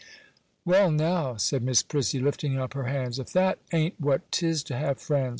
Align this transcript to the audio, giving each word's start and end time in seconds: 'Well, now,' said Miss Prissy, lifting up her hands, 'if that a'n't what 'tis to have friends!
'Well, 0.65 0.89
now,' 0.89 1.35
said 1.37 1.61
Miss 1.61 1.83
Prissy, 1.83 2.17
lifting 2.17 2.57
up 2.57 2.73
her 2.73 2.85
hands, 2.85 3.19
'if 3.19 3.31
that 3.33 3.59
a'n't 3.71 3.99
what 4.01 4.31
'tis 4.31 4.63
to 4.63 4.75
have 4.75 4.97
friends! 4.97 5.29